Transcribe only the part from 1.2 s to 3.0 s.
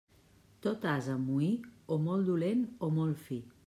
moí, o molt dolent o